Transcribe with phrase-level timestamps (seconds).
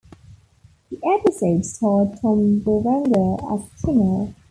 [0.89, 4.33] The episode starred Tom Berenger as Kinnell.